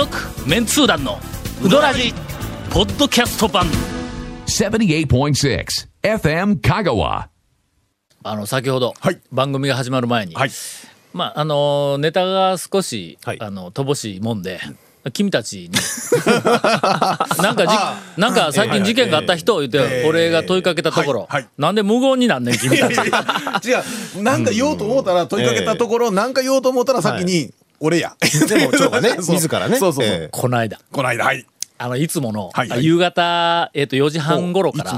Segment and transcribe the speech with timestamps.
[0.00, 0.16] 続
[0.48, 1.18] メンツー団の
[1.62, 2.14] ウドラジ
[2.70, 3.66] ポッドキャスト版。
[4.46, 5.66] 78.6
[6.02, 7.26] FM Kagawa.
[8.22, 9.20] あの先ほど、はい。
[9.30, 10.50] 番組が始まる前に、はい。
[11.12, 13.42] まああのネタが少し、はい。
[13.42, 14.58] あの乏しいもんで
[15.12, 15.70] 君たちに。
[17.42, 21.32] なんかじなんか最近事件があった人を言って、俺が問いかけたところ、はい。
[21.32, 21.48] はい。
[21.58, 22.94] なんで無言になんねん君たち。
[23.68, 23.74] 違
[24.18, 28.14] うなんか言おうと思ったら 問いかけたところなんか言おうと思ったら先に俺や。
[28.48, 29.16] でも 長がね。
[29.18, 29.78] 自らね。
[29.78, 30.78] そうそうこの間。
[30.92, 31.44] この間はい。
[31.78, 34.92] あのいつもの、夕方、えっと4時半頃から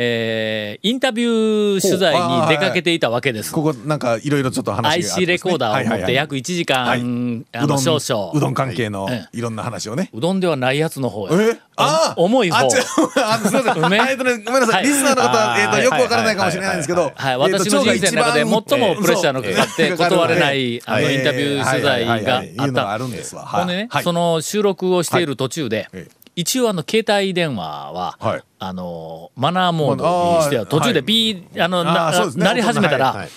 [0.00, 3.52] えーインタビュー取材に出かけていたわけです。
[3.52, 4.98] ここなんかいろいろちょっと話があね。
[4.98, 7.00] IC レコーダーを持って約1時間、はい。
[7.00, 8.32] あの少々。
[8.32, 9.28] うどん関係のはい。
[9.32, 10.10] いろんな話をね。
[10.14, 11.58] うどんではないやつの方へえ？
[11.80, 12.66] あお重い方。
[12.66, 13.82] あすみません。
[13.82, 14.84] ごめんなさはい。
[14.84, 22.92] いリスナーの方えっとよくわからないかもしれないんですけどはい、えっと私の人生の中で最もプレッシャーのかかって断れないあのえーインタビュー取材があった。
[22.92, 23.46] あるんですわ。
[23.46, 24.04] ほんでね、はい。
[24.04, 28.42] その収録をしている途中で、ええ一応あの携帯電話は、はい。
[28.60, 31.04] あのマナーモードにしては途中ではい。
[31.04, 32.44] ピー、あのなあーそうですね。
[32.44, 33.28] なり始めたら、はい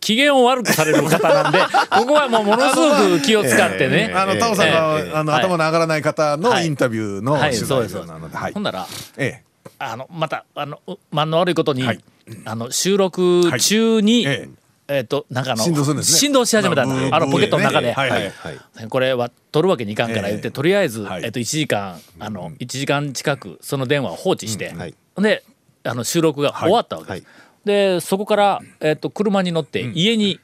[0.00, 1.58] 機嫌を悪くされる方なんで
[1.90, 5.42] ここはもうものすごく気を使ってね、あのタオさんええがあのはい。
[5.42, 6.66] 頭の上がらない方のはい。
[6.66, 7.54] インタビューのはい。
[7.54, 8.52] 取材なのではい。
[8.52, 9.42] ほんならえ
[9.78, 12.00] あのまたあのう間の悪いことに、はい。
[12.44, 18.88] あの収録中に、ええっ、となんかあの振動振動し始めたんだあのポケットの中で、はいはいはい。
[18.88, 20.50] これは取るわけにいかんから言って、ええ。
[20.50, 21.24] とりあえず、はい。
[21.24, 24.94] えっと1時間あの1時間近くその電話を放置して、はい。
[25.18, 25.42] で
[25.84, 27.34] あの収録が終わったわけです、はい。
[27.64, 30.38] でそこから、えっと車に乗って家に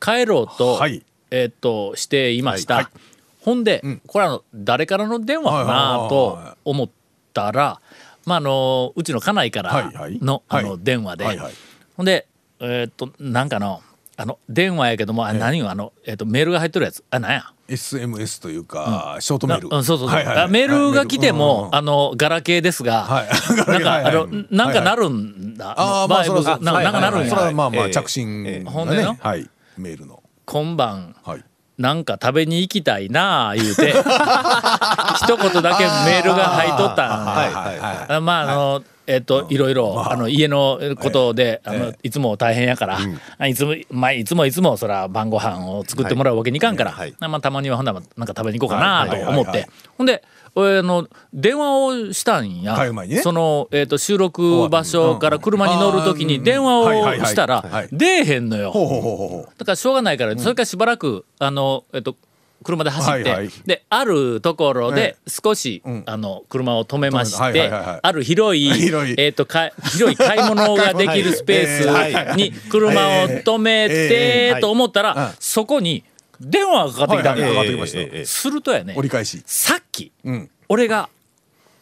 [0.00, 1.04] 帰ろうと,、はい。
[1.30, 2.86] えっとしていました、はい。
[3.42, 6.90] ほんで、これあの誰からの電話かなはいと思っ
[7.32, 7.80] たら、
[8.24, 11.38] まあ、あのうちの家内からの,、はいあの電話で、
[11.96, 12.26] ほんで
[12.60, 13.82] えっとなんかの
[14.16, 17.02] あの電話やけどもあ何よあの、えっとメールが入ってるやつ。
[17.10, 19.68] あなんや？SMS というかショートメール。
[19.68, 20.44] なうん、そうそうそう、はいはいはい。
[20.44, 23.28] あメールが来ても、はいあのガラケーですが、はい。
[23.66, 24.04] なんか、はいはい。
[24.04, 27.90] あのなんかなるんだ、ああまあそなんかなるんや、それはまあまあええ。
[27.90, 29.12] 着信がほんでの？
[29.14, 29.50] ねはい。
[29.76, 30.22] メールの。
[30.44, 31.44] 今晩はい。
[31.76, 33.90] なんか食べに行きたいなあ言うて。
[35.18, 37.80] 一言だけメールが入っとったんはいはい。
[37.80, 38.12] はい。
[38.12, 40.16] あまああの、えっといろいろあ。
[40.16, 42.98] の家のことで、あのいつも大変やから、
[43.38, 47.14] あいつもまあいつもいつもそら晩ご飯を作ってもらうわけにいかんから、はい。
[47.20, 49.24] まあたまにはほんならなんか食べに行こうかなとはい。
[49.24, 49.68] 思って。
[49.98, 50.22] ほんで
[50.54, 52.76] 俺あの電話をしたんや、
[53.22, 56.92] その、えっと収録場所から車に乗る時に電話を
[57.24, 59.48] したら出えへんのよ。
[59.58, 62.16] だからしょうがないから、それからしばらくあの、えっと、
[62.64, 63.50] 車で走って、はいはい。
[63.66, 68.00] であるところでえ少し、あの車を止めまして、はいはいはいはい。
[68.02, 69.14] ある広い 広い。
[69.18, 74.60] えっとか広い買い物ができるスペースに車を止めええてえ。
[74.60, 76.02] と思ったら、うんそこに
[76.40, 77.84] 電話がかかってきたはいは
[78.22, 78.26] い。
[78.26, 79.42] するとやね折り返し。
[79.46, 80.50] さっきうん。
[80.68, 81.08] 俺が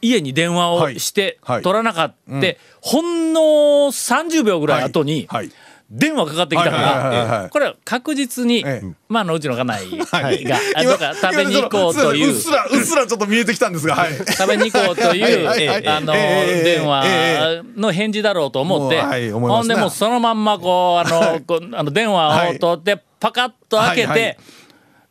[0.02, 5.50] 家に電話をしてはいはい取らなかった、ほんの30秒ぐらい後にはい
[5.94, 8.94] 電話かかってきたからこれは確実に、ええ。
[9.10, 10.52] まああのうちの家内が、はい。
[10.74, 12.32] あどっか食べに行こうという。
[12.32, 14.14] うっすらうっすらちょっと見えてきたんですがはい。
[14.14, 15.48] 食べに行こうという
[15.86, 19.02] あのええ電話の返事だろうと思って。
[19.32, 24.38] ほんでもうそのまんまこうあのこうあの電話を取ってパカッと開けて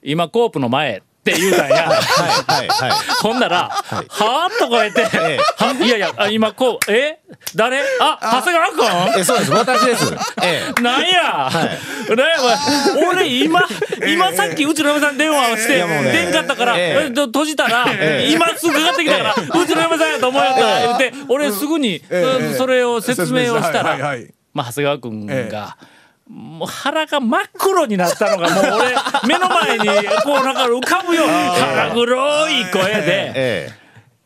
[0.02, 1.88] 今コープの前って言うたんや。
[1.88, 5.64] はいはいほんなら、はーっとこうやって、ええ。
[5.64, 7.20] はいやいや、あ今こう、え？
[7.56, 7.80] 誰？
[8.00, 9.20] あ、長谷川君？
[9.22, 9.52] えそうです。
[9.52, 10.14] 私です。
[10.42, 10.82] ええ。
[10.82, 13.62] なんや、ねお前俺今、
[14.08, 17.86] 今さっきうちの嫁さんに電話をして、出んかったから、え閉じたら、
[18.28, 22.54] 今すぐかかってきたから、うちの嫁さんやと思うやったら言って、俺すぐに、ええ。
[22.56, 24.34] それを説明をしたら、はいはいはい。
[24.54, 25.78] まあ、長谷川君が、
[26.28, 28.96] もう腹が真っ黒になったのがもう俺
[29.28, 29.88] 目の前に
[30.24, 33.72] こうなんか浮かぶように腹黒い声で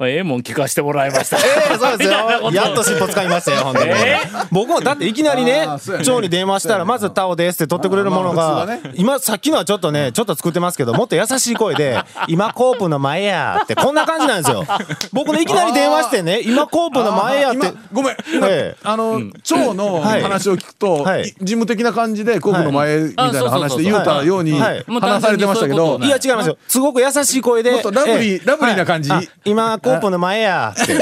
[0.01, 1.39] ええ「ええもん聞かしてもらいました」え
[1.73, 2.51] えそうですよ。
[2.51, 3.92] やっと尻尾使いましたよ本当に。
[3.92, 4.19] え
[4.51, 6.06] 僕もだっていきなりねあーそうやね。
[6.06, 8.81] 長に電話したらまず「タオです」って取ってくれるものがね。
[8.95, 14.65] 今さっきのはちょっとねちょっと作ってますけどもっと優しい声で「今コープの前や」ってこんな感じなんですよ。
[15.13, 17.57] 僕ねいきなり電話してね「今コープの前や」って。
[17.57, 18.15] 今ごめん。
[18.33, 18.75] 今え。
[18.75, 20.21] えあの蝶のはい。
[20.21, 21.21] 話を聞くとはい。
[21.21, 26.00] い事務的な感じでコブの前みたいな話で言うたように話されてましたけど。
[26.01, 26.57] いや違いますよ。
[26.68, 28.45] すごく優しい声でもっとラブリーええ。
[28.45, 29.09] ラブリーな感じ。
[29.09, 29.25] はい。
[29.25, 30.73] あ今コープの前や。
[30.75, 30.97] って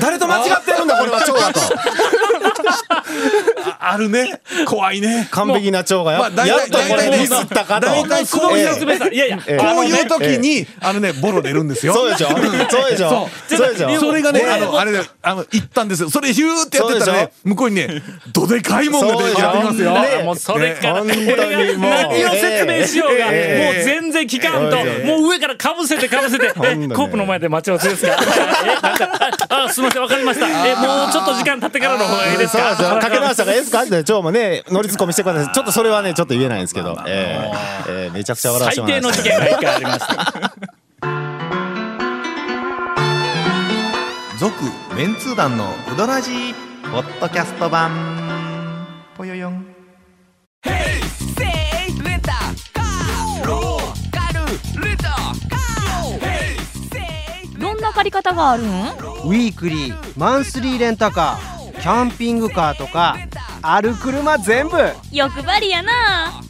[0.00, 1.60] 誰と間違ってるんだこれは蝶だと
[3.64, 4.40] ああるね。
[4.66, 5.28] 怖いね。
[5.30, 7.86] 完璧な腸がや,、まあ大体やっとこれミスったかと。
[7.86, 9.58] 大体すごい説明さいやいや、ええ。
[9.58, 11.94] こういう時に、あのね、ボロ出るんですよ。
[11.94, 12.28] そうでしょ？
[12.28, 13.28] そうでしょ？
[13.48, 13.68] そう。
[13.70, 14.00] でしょ？
[14.00, 16.10] それがね、あの、あれで、あの、行ったんですよ。
[16.10, 19.92] それヒューってやってたらね、向こうにね、どでかいもんが出てきますよ。
[20.02, 21.90] ねもうそれから、本当にもう。
[22.12, 23.74] 何を説明しようが、ええ。
[23.74, 25.06] もう全然聞かんと、ええ。
[25.06, 28.12] もう上からかぶせてかぶせて、 え、コープの前で待ち合わせですか？
[28.64, 29.08] え、なんか、
[29.48, 30.46] あ、あすみません、わかりました。
[30.48, 32.76] え、もうちょっと時間経ってからの方がいいですか？
[33.02, 33.82] かけ直したらええですか？
[33.82, 35.54] って腸もね乗りツッコミしてください。
[35.54, 40.52] ちょっとそれはねちょっと言えないんですけど、えーえーめちゃくちゃ笑わせ最てもらいました低の事件が一回ありました。
[44.38, 44.54] 続、
[44.96, 46.54] メンツー団のうどらじ
[46.84, 48.86] ポッドキャスト版。
[49.16, 49.66] ぽよよん。
[57.58, 58.66] どんな借り方があるん？
[58.66, 63.18] ウィークリーマンスリーレンタカーキャンピングカーとか
[63.60, 64.76] ある車全部。
[65.10, 66.40] 欲張りやな。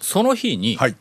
[0.00, 0.96] その日に、はい。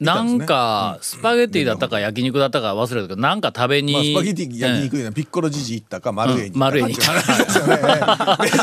[0.00, 3.92] なんか、スパゲッティだったか焼肉だったか忘れたけど、なんか食べに。
[3.92, 8.54] まあ、スパゲティ焼肉やピッコロジジ行ったか丸栄に行ったか、うん丸栄に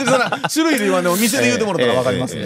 [0.50, 2.36] 種類で言わんでも店で言うてもらったら分かります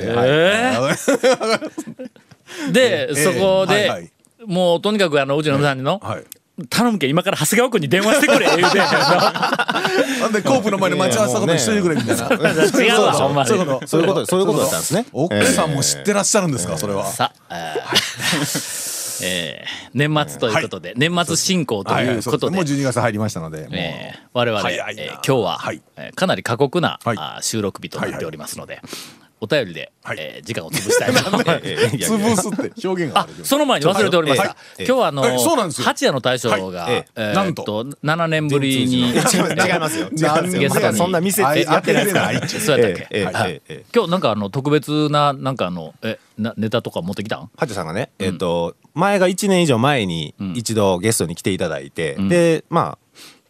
[2.69, 4.11] んで、そこで、はいはい。
[4.45, 6.23] もうとにかくあのうちのさんにの、はい
[6.69, 8.77] 頼むけん今から長谷川君に電話してくれ 言うて。
[8.77, 15.05] なんでコープの前で待ち合わせたことにしといてくれみたいな違うわほんまにそういうことそういうことだったんですね。
[15.11, 17.07] 奥さんも知ってらっしゃるんですかそれは。
[17.07, 17.85] さあ、
[19.23, 23.69] え年末ということで、年末進行とはいうことで、もう12月入りましたのでもう。
[23.73, 25.59] えー我々、えー今日は、
[26.15, 26.99] かなり過酷な、
[27.41, 28.81] 収録日となっておりますので、
[29.43, 30.17] お便りで、はい。
[30.19, 31.19] えー時間を潰したいと。
[31.19, 34.47] 潰すって表現がああるその前に忘れておりました。
[34.49, 34.57] はい。
[34.79, 35.85] ええ今日はあのえそうなんですよ。
[35.85, 36.93] 八夜の大将が、はい。
[36.93, 37.61] ええーなんと？
[37.63, 40.09] っと7年ぶりに違いますよ違いますよ。
[40.11, 40.17] ゲ
[40.69, 42.47] ストにそんな店やってないですから。
[42.47, 43.51] そうやったっけ、ええええはい。
[43.53, 47.49] ええ今日なんかあの特別ななんかあのえなネタとか持ってきたん？
[47.57, 50.53] ハチョさんがね、えっ、と前が1年以上前にん。
[50.55, 52.29] 一度ゲストに来ていただいて、ん。
[52.29, 53.02] でまあ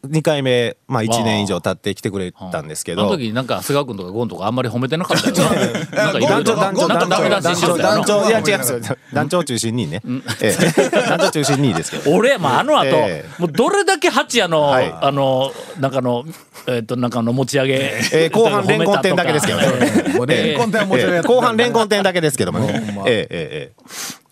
[0.06, 8.80] 2回目、まあ、1年以上経って来てくれたんですけどあの時なんか菅川君とかゴンとかあんまり褒めてなかったよな団長団長団長団長団長いや違いますよ
[9.14, 10.02] 団長中心にね、
[10.42, 16.26] ええ団長中心にですけど俺、まあ、あの後、えもうどれだけ八夜の、はいあの、なんかの、
[16.68, 17.74] えっ、と、なんかの持ち上げ。
[18.14, 23.72] えー後半レンコン店だけですけどね褒めたとかもうレンコン店はもちろんやってええ後半レンコン店だけですけどもね、ほんまえええええ
[24.20, 24.23] え。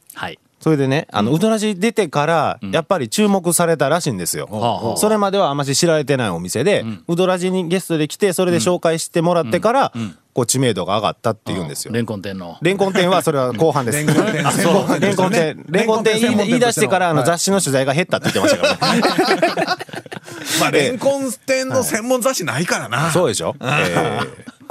[0.61, 9.93] それでねあのうどらじ出てからやっぱり注目されたらしいんですよ、はあそれまではあんまし知られてないお店で、うどらじにゲストで来てそれで紹介してもらってから、
[10.33, 12.57] こう知名度が上がったっていうんですよ、レンコン店の。
[12.61, 13.97] レンコン店はそれは後半です。
[13.97, 14.43] レンコン店。
[14.99, 19.01] レンコン店、レンコン店言い出してからあのはい雑誌の取材が減ったって言ってましたからね。
[20.59, 23.11] まあレンコン店の専門雑誌ないからな。
[23.11, 23.55] そうでしょ？
[23.61, 24.19] え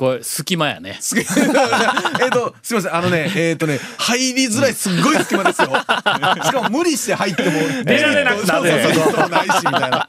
[0.01, 0.97] これ、隙間やね。
[0.99, 1.25] すげえ。
[2.25, 5.69] えっと、すみません、あのね、えっ、とね、入りづらい、すっごい隙間ですよ。
[5.77, 7.51] しかも無理して入っても、
[7.85, 8.71] 出られなくなる。
[8.71, 9.29] そうそうそう。
[9.29, 10.07] ないし、みたいな。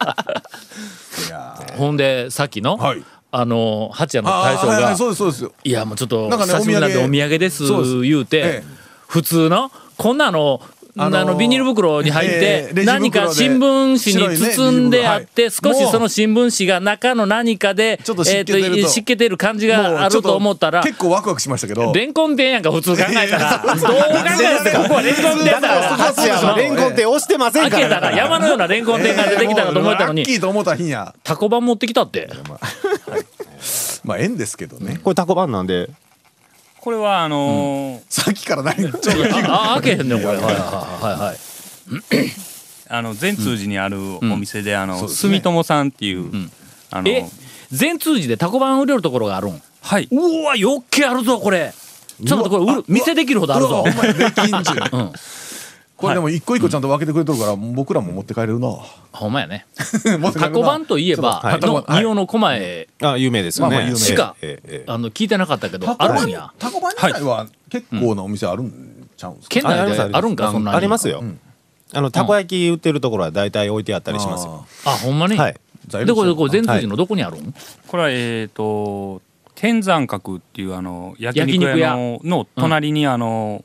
[1.28, 4.96] いやほんで、さっきの、はいあの、八夜のあ大将が
[5.64, 7.64] いや、もうちょっと、久しぶりなんでおお土産です、
[8.02, 8.64] 言うて、ええ。
[9.08, 10.62] 普通の、こんなの、
[10.98, 21.92] ああのーのビニール袋に入って何か新聞紙に包んであって少しその新聞紙が中の何かでちょっと湿気てるとえー湿気てる感じもがあると思ったら結構ワクワクしましたけど。
[21.94, 23.88] レンコン店やんか普通考えたら どう考
[24.66, 28.10] えても ここはレンコン店だからレンコン店押してません開けたから。
[28.12, 32.30] ら山のようなレンコン店が出てきたかと思ったのにラッキーと思った日には、タコ版持ってきたって
[34.04, 35.00] まあ、縁ですけどね。
[35.04, 35.90] これタコパンなんで。
[36.82, 40.34] これはあのーさっきから何、ちょっとあ開けへんねんこれ。
[40.34, 41.20] はいはいはい。
[41.20, 41.38] はい
[42.90, 45.08] あの善通寺にあるお店で、あのね。
[45.08, 46.30] 住友さんっていう、
[46.90, 47.26] あのえ
[47.72, 49.62] 全通寺でタコ版売れるところがあるん？
[49.82, 50.10] はい。
[50.12, 51.74] うわよっけあるぞこれ。
[52.26, 53.86] ちょっと待ってこれ売る店できるほどあるぞ
[56.02, 58.70] これでも一個一個ちゃんと分けてくれとるから、僕らも持って帰れるな。
[59.12, 59.66] ほんまやね。
[60.38, 61.60] タコ版といえばはい。
[61.62, 62.88] の仁王の狛江。
[63.04, 63.76] あ有名ですよね。
[63.76, 64.00] まあまあ有名。
[64.00, 64.92] しかええええ。
[64.92, 66.52] あの聞いてなかったけどあるんや。
[66.60, 69.50] タコ版自体は結構なお店あるんちゃうんですか？
[69.50, 70.78] 県内であるんかそんなに。
[70.78, 71.24] ありますよ。
[71.94, 74.66] あのたこ焼き売ってるところは大体置いてあったりしますよ。
[74.86, 75.38] あほんまに？
[75.38, 75.56] はい。
[76.06, 77.54] でこれこれ全通寺のどこにあるん？
[77.88, 79.22] これはえっ、と
[79.56, 81.96] 天山閣っていうあの焼焼肉屋肉屋。
[81.96, 83.64] のの隣にあの、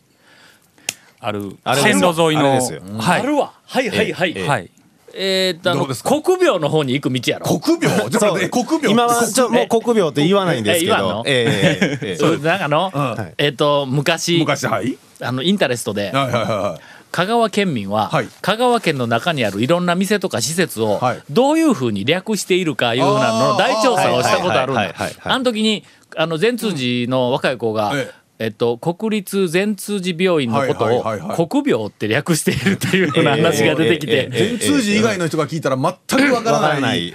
[1.27, 1.57] ある。
[1.83, 2.51] 線路沿いの。
[2.51, 2.83] あれですよ。
[2.99, 3.21] はい。
[3.21, 3.53] あるわ。
[3.67, 4.33] はいはいはい。
[4.37, 4.49] ええ。
[4.49, 4.71] はい。
[5.19, 6.11] えーっとあのどうですか？
[6.23, 7.47] 国病の方に行く道やろ。
[7.59, 11.23] 国病 ちょっと待って国病今はちょもう国病って言わないんですけど。
[11.27, 12.93] ええええええそうなんかのん
[13.39, 16.81] えーっと昔昔はいあのインタレストではいはいはいはい
[17.13, 25.83] 香川県民は、はい香川県の中にあるいろんな店とか施設をはいどういうふうに略しているかいうふうなのの大調査をしたことあるんだあの時に
[26.15, 27.93] あの善通寺の若い子が、
[28.39, 31.49] えええっと、国立善通寺病院のことをはいはいはいはい。
[31.49, 34.57] 国病って略しているっていうふうな話が出てきて、ええええ。
[34.57, 37.13] 全通寺以外の人が聞いたら全くわからなない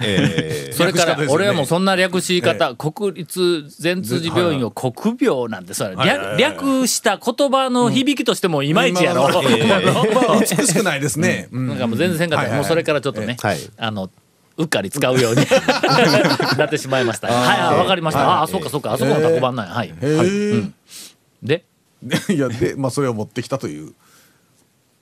[0.72, 6.08] それから俺はもうそんな略し方、国立善通寺病院を国病なんてそれはい。
[6.08, 6.38] はいはい。
[6.38, 9.28] 略略した言葉の響きとしてもいまいちやろ。
[10.40, 11.48] 美しくないですね。
[11.52, 11.68] うん。
[11.68, 12.58] なんかもう全然せんかった、はいはいはい。
[12.60, 13.58] もうそれからちょっとね、はい。
[13.76, 14.10] あの
[14.58, 15.46] うっかり使うように
[16.58, 17.28] なってしまいました。
[17.28, 18.28] はいはいわかりました。
[18.28, 18.92] ああそうかそうか。
[18.92, 19.74] あそこのタコ版なんや。
[19.74, 19.88] はい。
[19.88, 20.62] へえ。
[21.42, 21.64] で？
[22.28, 23.94] いやでまあそれを持ってきたという。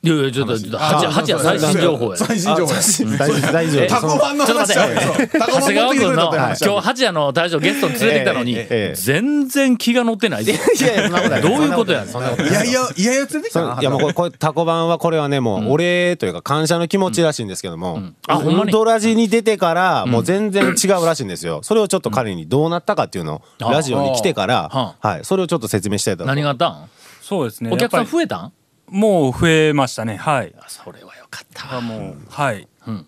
[0.03, 2.17] いやいやちょっと八八や最新情報や。
[2.17, 3.19] 最新情報や。
[3.19, 3.87] 大丈夫大丈夫。
[3.87, 4.73] タコ版の話。
[4.73, 5.01] ちゃうよ。
[5.03, 8.57] そうタコ版長谷川君の今日八夜の大将ゲストに連れてきたのに
[8.95, 10.53] 全然気が乗ってないぞ。
[10.53, 12.09] いやいやどういうことやい。
[12.09, 18.63] やいやいやいや連れてきたいやもうこれタコ版はこれはねもうお礼というか感謝の気持ちらしいんですけども、あほんまに？
[18.63, 21.63] ウルトラジに出てからもう全然違うらしいんですよ。
[21.63, 25.27] それをちょっと彼にどうなったかっていうのをあラジオに来てからははい。
[25.27, 26.43] それをちょっと説明したいと思います。
[26.43, 26.89] 何があったん？
[27.21, 27.71] そうですね。
[27.71, 28.53] お客さん増えたん？
[28.91, 30.17] りもう増えましたね。
[30.17, 30.55] はい。
[30.69, 31.79] それはよかった。
[31.79, 33.07] あもうはい、うん。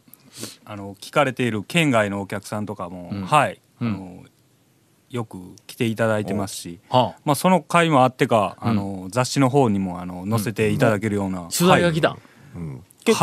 [0.64, 4.24] あの聞かれている県外のお客さんとかも、はい、あの
[5.10, 7.20] よく来ていただいてますし、はあ。
[7.24, 12.16] まあ、その回もあってか、あの雑誌の方にもあの載せていただけるような、取材が来たは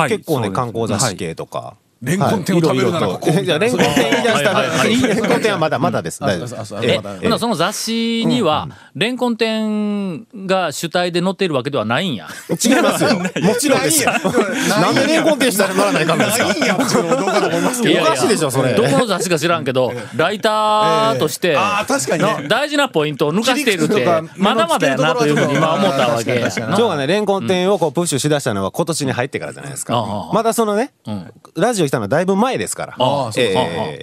[0.07, 0.09] い。
[0.09, 1.77] 結構ね観光雑誌系とか。
[2.01, 6.21] レンコン店を食べるならここレンコン店言い出したレンコン店はまだまだです。
[6.21, 6.47] 大丈
[7.37, 12.27] その雑誌には、レンコン店が主体で載っているわけではないんや。
[12.49, 13.19] 違いますよ。
[13.43, 14.03] もちろんです。
[14.03, 14.11] よ。
[14.81, 16.47] なんでレンコン店したら乗らないかんですか？
[16.47, 17.09] ないんやもちろん。
[17.09, 18.73] どうかと思いますけどおかしいでしょそれ。
[18.73, 21.57] どこの雑誌か知らんけど、ライターとして、
[22.47, 24.05] 大事なポイントを抜かしているって
[24.37, 26.39] まだまだやなというふうに今思ったわけ。
[26.39, 30.29] 今日がね、レンコン店をこうプッシュしだしたのは今年に入ってからじゃないですか。
[30.33, 30.93] まだそのね、
[31.57, 32.95] ラジオ来たのはだいぶ前ですから。
[32.97, 33.31] あ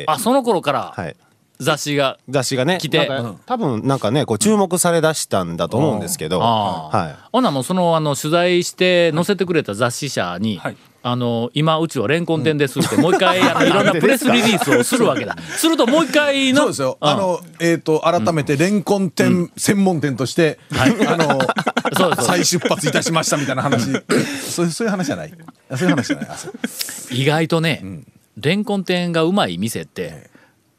[0.07, 1.17] あその頃からはい。
[1.59, 3.09] 雑誌が、雑誌がね、来て
[3.47, 6.99] 多分なんかね、こう注目されだしたんだと思うんですけど、ああ。
[6.99, 7.17] はい。
[7.33, 10.77] ほなもうそのあの取材して載せてくれた雑誌社に、はい
[11.09, 15.37] あの今うちはレンコン店ですって、もう一回あのいろんなプレスリリースをするわけだ。
[15.57, 16.99] するともう一回のそうですよ。
[17.01, 21.39] うんあの、えっ、と、改めて、レンコン店専門店として、あの、
[21.97, 23.85] そうです再出発いたしましたみたいな話。
[24.51, 25.33] そう いう、そういう話じゃない？
[25.71, 26.29] あそういう話じゃない？
[27.13, 27.85] 意外とね、
[28.37, 30.29] レンコン店がうまい店って、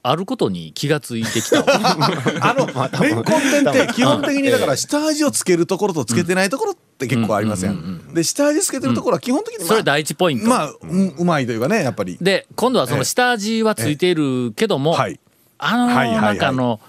[0.04, 1.66] あることに気がついてきたわ。
[2.42, 2.68] あの、
[3.02, 8.14] レンコン店って基本的にだから下味をつけるところとつけてないところって結構ありますやん。
[8.14, 10.48] で、下味つけてるところは基本的にまあ、それ第一ポイント。
[10.48, 10.78] まあ、う
[11.20, 12.18] うまいというかね、やっぱり。
[12.20, 15.20] で今度はその下味はついているけども、はい。
[15.60, 16.80] あのあの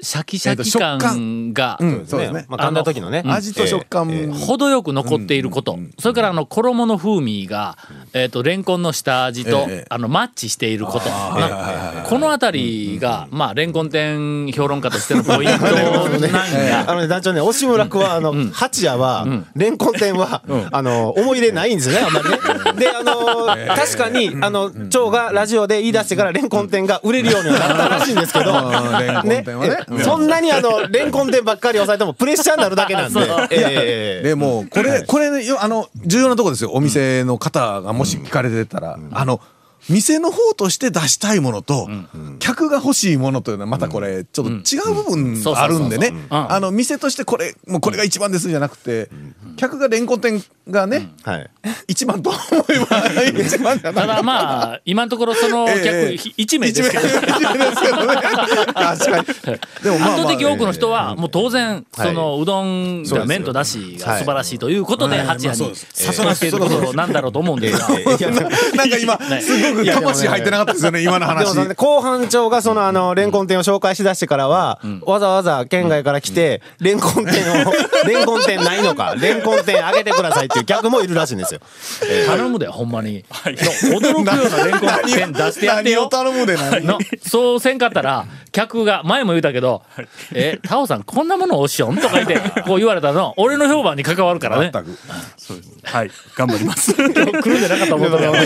[0.00, 2.46] シャキシャキ感がうん、そうですね。
[2.48, 7.76] まあ噛んだ時のね、味と食感、ええ程よく残っていること、それからあの衣の風味が、
[8.12, 15.64] えー、とレンコンの下味と、ええあのマッチしていること、なこの辺りが、まあ、レンコン店評論家としてのポイント
[16.28, 16.84] なんや。
[16.88, 22.38] あのね団長ね押村君はあの八夜はレンコン店はあの思い入れないんですよねあんまりね。
[22.78, 28.52] であの確かにあの長がラジオで言い出してからレンコン店が売れるようにはなったらしいんですけど。
[28.52, 28.98] うん。
[28.98, 29.78] レンコンね店はね。
[29.85, 33.20] えそんなにあの レンコン店ばっかり押さえてもプレッシャーになるだけなんで。
[33.50, 35.28] ええでもうこれこれ
[35.58, 36.70] あの重要なところですよ。
[36.72, 39.40] お店の方がもし聞かれてたら、あの
[39.88, 41.88] 店の方として出したいものと、
[42.38, 46.10] 客が欲しいものというのはまたこれちょっと違う部分あるんでね。
[46.10, 46.26] ん。
[46.30, 49.08] あの店としてこれもうこれが一番ですじゃなくて、
[49.56, 51.50] 客がレンコン店がね、はい。
[51.88, 52.38] 一番と思
[52.68, 54.06] えば一番じゃない。
[54.06, 58.14] ただまあ今のところその客 ええ1名ですけど、一名ですけどね。
[58.74, 59.60] 確かに。
[59.84, 65.26] でもまあまあ圧倒的多くの人はもう当然そのうどんが麺とだしが素晴らしいということではい。
[65.26, 66.12] 八夜にまあそうです。
[66.12, 67.88] さらしていることなんだろうと思うんですが。
[67.88, 77.72] なんか今 すごく魂入ってなかったですよね 今のでも話後半長がそのあのレンコン店を紹介しだしてからは、わざわざ県外から来て、レンコン店を
[78.06, 81.60] レンコン店ないのかレンコン店あげてくださいっていう客もいるらしいんですよ。
[82.26, 83.52] 頼むでほんまに、の
[84.00, 86.02] 驚くようなレンコン店出してやってよ。
[86.02, 86.86] 何を頼むで何？
[86.86, 89.82] のそうせんかったら客が前も言うたけど
[90.32, 94.70] 「えタオさんこんなものおしよん?」とか言ってこう言われたの俺の評判に関わるからね。
[94.72, 94.98] 全く。
[95.36, 95.70] そうです。
[95.84, 96.10] はい。
[96.36, 96.94] 頑張ります。
[96.96, 98.40] 来るんじゃなかったと思ったけどね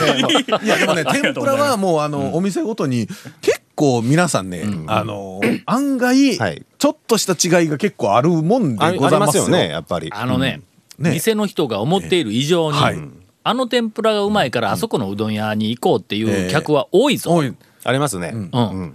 [0.65, 3.07] いやでもね天ぷらはもうあのお店ごとに
[3.41, 6.65] 結構皆さんねあの案外はい。
[6.79, 9.43] ちょっとした違いが結構あるもんでございますよ。
[9.43, 10.11] ますよねやっぱり。
[10.13, 10.63] あのね,、
[10.99, 11.11] ね。
[11.11, 12.99] 店の人が思っている以上に、はい。
[13.43, 17.39] あの天ぷらがうまいからあそこのうどん屋に行こうっていう客は多いぞ。
[17.85, 18.33] ありますね。
[18.35, 18.93] うん。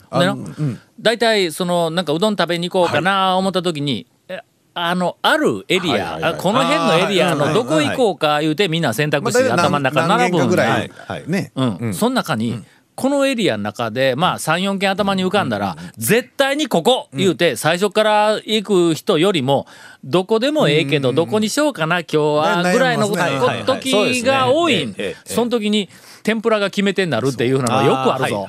[1.00, 4.14] 大体そのなんかうどん食べに行こうかな思った時に「え
[4.77, 6.34] あのあるエリア、はいはいはい。
[6.34, 10.91] あこの辺のエリアのどこ行こうか言うてみんな選択肢が頭の中に並ぶんぐらはい
[11.25, 11.32] い。
[11.32, 11.51] ね。
[11.55, 11.94] うん。
[11.94, 12.62] その中に、
[12.96, 19.65] このエリアの中でまあ34件頭に浮かんだら、絶対にここ言うて最初から行く人よりも
[20.03, 22.74] どこでもええけどどこにしようかな今日はね。
[22.74, 24.94] ぐらいの時が多いん。
[24.94, 25.03] そうですね。
[25.03, 25.34] ええええ。
[25.34, 25.89] その時に
[26.25, 28.48] 天ぷらが決め手になるっていうのがよくあるぞ。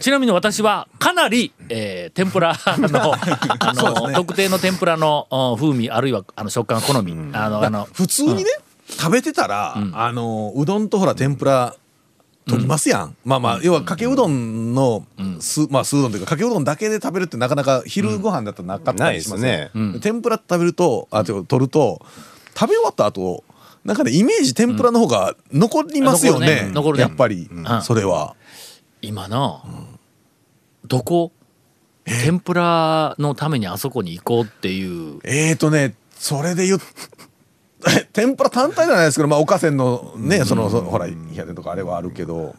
[0.00, 8.44] ちなみに私はかなり、えー天ぷら のあの、特定の天ぷらの うん風味あるいはあの食感好み、あのあの普通にね、
[8.88, 11.74] 食べてたら、あのうどんとほら天ぷら
[12.48, 15.04] 取りますやん、まあまあ要はかけうどんの
[15.40, 22.00] す、まあ酢うどんというかかけうどんだけで食べるってなかなか昼ご飯だったらなかったりしますないねですね天ぷら食べるとあてか取ると
[22.56, 23.42] 食べ終わった後
[23.84, 26.72] なんかねイメージ天ぷらの方が残りますよね,、うん。
[26.74, 27.02] 残るね。
[27.02, 27.82] やっぱり、ん。
[27.82, 28.34] それは。
[29.00, 29.62] 今な、
[30.86, 31.32] どこ？
[32.04, 35.20] 天ぷらのためにあそこに行こうっていう。
[35.24, 36.78] えーとねそれで言う
[38.12, 42.56] 天ぷら単体じゃないですけど、まあ、おかせんのね、そのそのほら冷や天とかあれはあるけど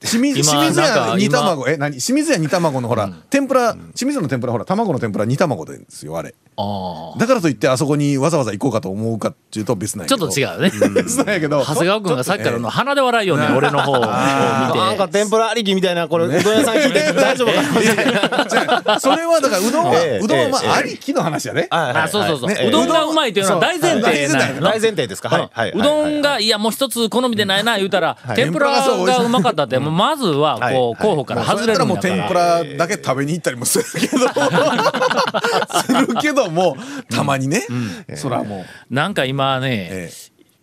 [0.00, 1.68] 清水屋煮卵。
[1.68, 1.98] え何？
[1.98, 6.34] 清水屋煮卵のほら、天ぷら清水屋の天ぷらほら卵の天ぷら煮卵ですよあれ。
[6.56, 10.30] あだからといってあそこにわざわざ行こうかと思うかっていうと別なんーちょやけど。
[10.30, 10.94] っと違うね。
[11.02, 11.60] 別なんやけど。
[11.64, 20.68] 長谷川君がさっきからの鼻で笑いよね俺の方を見なんかて天ぷらありきみたいなこれうどん屋さん聞いて大丈夫かな それはだからうどんは、ええうどんはまええ。
[20.68, 22.66] あありきの話やね、あそうそうそう、ね。
[22.68, 24.28] うどんがうまいというのは大前提
[24.60, 25.28] 大前提ですか。
[25.28, 29.28] はいはいうんうどんがいやもう一つ好みでないな言うたら、天ぷらがう。
[29.28, 32.16] まかったってもうまずはこう候補から外れるんもうだから。
[32.16, 34.28] 天ぷらだけ食べに行ったりもするけど。
[35.82, 36.76] するけども
[37.10, 37.66] たまにね、
[38.14, 40.10] そらもう、なんか今ね、え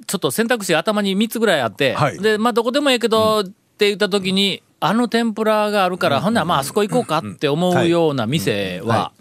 [0.08, 2.20] ちょっと選択肢が頭に3つぐらいあって、はい。
[2.20, 9.12] でまあどこでもええけど、って言った時にあの天ぷらがあるから、ほんならまああそこ行こうかって思うような店は、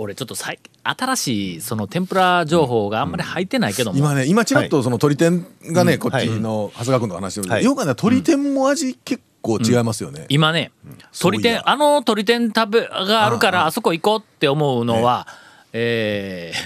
[0.00, 7.64] 俺ちょっと最新しいその天ぷら情報があんまり入ってないけども、今ね今ちらっとその鶏天がね、こっちの長谷川君の話で、はい。
[7.64, 10.72] よくね鶏天も味結構違いますよね、今ね
[11.12, 11.40] そういや。
[11.40, 15.26] 鶏天あの鶏天食べがあるからあそこ行こうって思うのは、
[15.72, 16.58] えー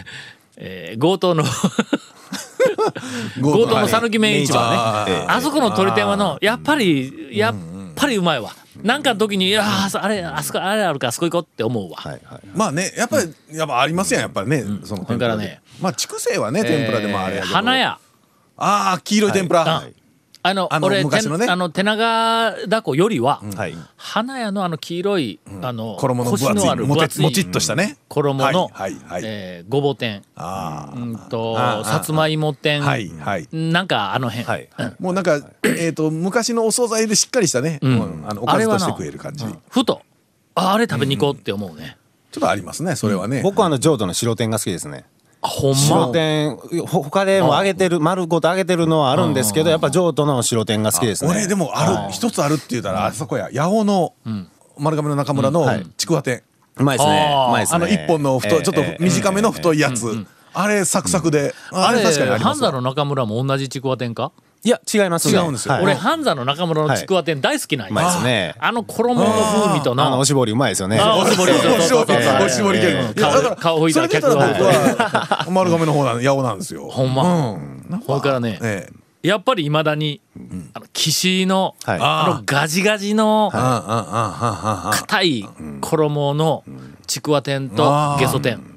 [0.56, 1.42] えー 強盗の
[3.40, 7.54] 強盗の讃岐麺市場ね、あそこの鶏天はのやっぱりやっ
[7.96, 8.52] ぱりうまいわ
[8.83, 15.60] なんかの時にいやあれあそこあれあるからあそこ行こうって思うわ、はいはいまあねやっぱり、やっぱありますやんやっぱりね、そのそれからね。
[15.80, 17.99] まあ筑西はね天ぷらでもあれやけど、花屋。
[18.56, 19.91] ああ黄色い天ぷら、ああの
[20.47, 21.47] あの俺昔のね。
[21.47, 23.75] てあの手長だこよりは、はい。
[23.97, 27.97] 花屋のあの黄色い、あの衣の分厚いもちもちっとしたね。
[28.09, 29.23] 衣の、はいはいはい。
[29.25, 30.23] えーごぼ天。
[30.37, 33.49] あうんとああさつまいも天、あはいはい。
[33.52, 34.69] なんかあの辺、はい。
[35.00, 37.87] もうなんかえっ、と昔のお惣菜でしっかりしたね、ん。
[37.87, 38.25] うん。
[38.28, 40.02] あのおかずとして食える感じ、ふと。
[40.57, 41.97] ああれ食べに行こうって思うね、
[42.30, 45.04] ちょっとありますねそれはね、僕はあの浄土の白天が好きですね。
[45.07, 45.13] あ
[45.47, 51.30] ほん白ま天ほ他でも揚げてる丸ごと揚げてるのはあるんですけどやっぱ浄土の白天が好きですね。
[51.30, 54.15] 俺でもある一つあるって言うたらあそこや八尾の
[54.78, 55.87] 丸亀の中村のはい。
[55.97, 56.43] ちくわ天、
[56.76, 57.35] うまいですね。
[57.35, 57.49] あー。
[57.49, 57.76] うまいですね。
[57.76, 62.61] あの一本の太ちょっと短めの太いやつ、あれサクサクで、ああれれ確かにあります。
[62.61, 64.33] 半座の中村も同じちくわ天か、
[64.64, 65.38] いや違いますね。
[65.38, 65.74] 違うんですよ。
[65.74, 65.84] はい。
[65.84, 68.54] 俺半座の中村のちくわ天大好きなんうまいや、ですね。
[68.58, 70.98] あの衣の風味とあのなおしぼりうまいですよね。
[70.98, 72.80] あおしぼりおしぼりおしぼり
[73.14, 76.88] 顔顔拭いた客は 丸亀の方なん八尾なんですよ。
[76.88, 77.50] ほんま。
[77.50, 78.20] うん。
[78.22, 79.28] からね、ええ。
[79.28, 80.22] やっぱりいまだに、
[80.72, 81.98] あの岸の、はい。
[82.00, 85.48] あのガジガジの硬い
[85.82, 86.64] 衣の
[87.06, 88.74] ちくわ天とゲソ天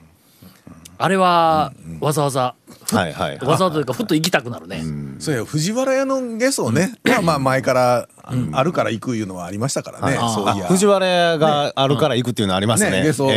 [0.98, 2.56] あれはわざわざ、
[2.92, 4.84] はいはい、わざわざというかふっと行きたくなるね、
[5.20, 8.08] そうや藤原屋のゲソね、まあまあ 前から
[8.52, 10.68] あるから行くいうのはありましたからね、そういや。
[10.68, 13.04] 藤原屋があるから行くっていうのはありますね。
[13.04, 13.30] ゲソ、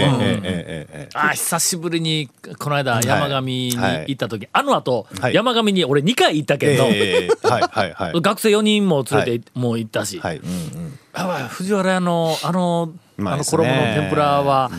[1.14, 6.86] あ久しぶりにこの間山上に行った時、あのあと山上に俺2回行ったけど、
[8.20, 10.20] 学生4人も連れて、もう行ったし、
[11.48, 12.92] 藤原屋のあの
[13.26, 14.70] あの衣の天ぷらは、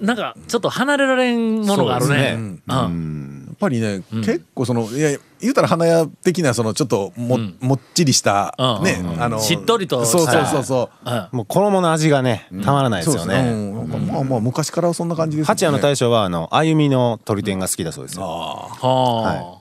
[0.00, 2.36] なんかちょっと離れられんものがあるね。
[2.68, 3.44] そうん。
[3.46, 11.28] やっぱりね、結構そのいや言うたら花屋的なそのちょっとも,、もっちりした、うんね、あのしっとりとそうそうそうそう、うん。
[11.32, 14.06] もう衣の味がねたまらないですよそうですね、ねうん。
[14.06, 15.54] まあまあ昔からそんな感じですよね。
[15.54, 18.22] 八谷の大将はあの歩みの鶏天が好きだそうですよ。
[18.24, 19.60] は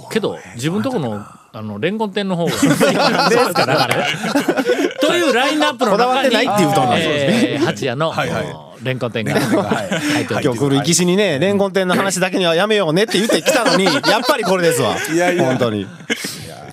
[0.00, 2.50] あ、けど自分とこのあのレンコン店の方が。
[2.56, 3.88] ですから
[5.00, 14.96] というラインナップのこだわって中にないっていうとなんですえー八谷のはいはいレンコン店が 入っており今日来る生き死にねレンコン店の話だけには やめようねって言ってきたのに やっぱりこれですわ。
[15.12, 15.44] いやいや。
[15.44, 15.86] 本当に。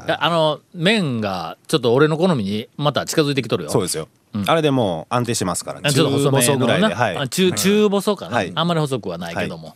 [0.07, 3.69] やあの麺がちょっと俺の好みにまた近づいてきとるよ。
[3.69, 4.07] そうですよ、
[4.47, 5.79] あれでもう安定してますから。
[5.83, 6.95] あちょっと細め中細ぐらいので。
[6.95, 7.29] はい。
[7.29, 8.51] 中中細かな、はい。
[8.53, 9.75] あんまり細くはないけども、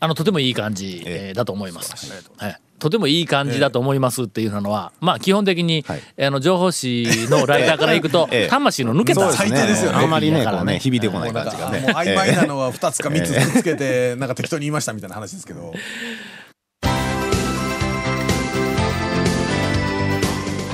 [0.00, 6.26] あのとてもいい感じ、えーだと思います、はい、とてもいい感じだと思いますっていうのは、まあ基本的に、はい。
[6.26, 8.48] あの情報誌のライターからいくと、ええ。
[8.48, 9.98] 魂の抜けた最低ですよね。
[9.98, 11.80] あんまりねだからこうね響いてこない感じがね。
[11.80, 15.72] もう曖昧なのは2つか3つくっつけてなんか適当に言いましたみたいな話ですけど。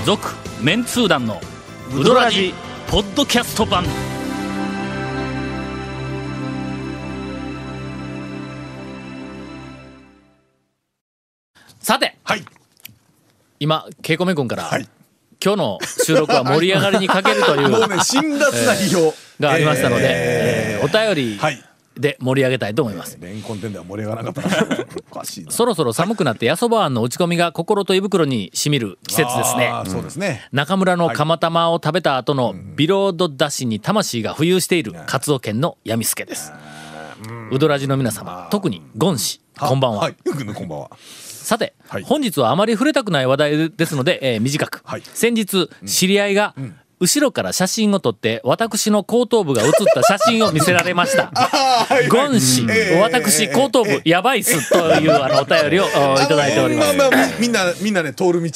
[0.05, 1.41] 続メンツー団の
[1.95, 2.53] ウドラジ
[2.88, 3.85] ポッドキャスト版
[12.25, 12.45] はい。
[13.61, 14.89] 今ケイコメ君から、はい。
[15.45, 21.63] 今日の収録は盛り上がりに欠けるという もうね辛辣な批評がありましたので、ええーお便りはい。
[21.95, 23.19] で盛り上げたいと思います。
[23.21, 24.65] レンコン店では盛り上がらなかった。
[24.65, 25.51] な おかしいな。
[25.53, 29.71] そろそろ寒くなってやそばあんの打ち込みが心と胃袋にしみる季節ですね。
[29.87, 30.49] そうですね。
[30.53, 36.53] 中村の釜玉を食べた後のビロードだしに魂が浮遊しているカツオ県の闇助です。
[37.51, 39.99] うどらじの皆様、特にゴン氏、こんばんは。
[39.99, 40.17] はい。
[40.25, 40.91] よくねこんばんは
[41.43, 42.03] さて、はい。
[42.03, 45.03] 本日はあまり触れたくない話題ですので、えー短く、はい。
[45.03, 46.55] 先日知り合いが、
[47.03, 51.33] 後ろから写真を撮って私の後頭部が写った写真を見せられました。
[52.09, 56.97] ゴン氏、ええ私後頭部やばいっすというあのお便りをおいただいております。
[56.97, 58.51] まあまあみんなみんなね通る道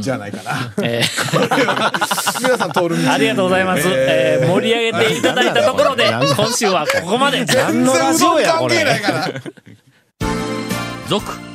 [0.00, 0.72] じゃないかな。
[0.82, 2.42] えー。
[2.42, 3.12] 皆さん通る道。
[3.12, 3.82] ありがとうございます。
[3.86, 4.48] えー。
[4.48, 7.44] 盛り上げていただいたところで、今週はここまで。
[7.44, 9.28] 全然うどん関係ないから。
[11.08, 11.51] 続、